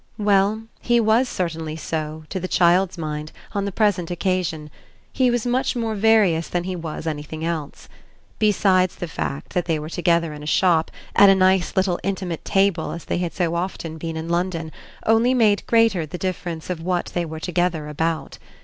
Well, 0.17 0.63
he 0.79 0.99
was 0.99 1.29
certainly 1.29 1.75
so, 1.75 2.23
to 2.29 2.39
the 2.39 2.47
child's 2.47 2.97
mind, 2.97 3.31
on 3.53 3.65
the 3.65 3.71
present 3.71 4.09
occasion: 4.09 4.71
he 5.13 5.29
was 5.29 5.45
much 5.45 5.75
more 5.75 5.93
various 5.93 6.47
than 6.47 6.63
he 6.63 6.75
was 6.75 7.05
anything 7.05 7.45
else. 7.45 7.87
Besides, 8.39 8.95
the 8.95 9.07
fact 9.07 9.53
that 9.53 9.65
they 9.65 9.77
were 9.77 9.91
together 9.91 10.33
in 10.33 10.41
a 10.41 10.47
shop, 10.47 10.89
at 11.15 11.29
a 11.29 11.35
nice 11.35 11.75
little 11.77 11.99
intimate 12.01 12.43
table 12.43 12.93
as 12.93 13.05
they 13.05 13.19
had 13.19 13.33
so 13.35 13.53
often 13.53 13.99
been 13.99 14.17
in 14.17 14.27
London, 14.27 14.71
only 15.05 15.35
made 15.35 15.67
greater 15.67 16.07
the 16.07 16.17
difference 16.17 16.71
of 16.71 16.81
what 16.81 17.11
they 17.13 17.23
were 17.23 17.39
together 17.39 17.87
about. 17.87 18.39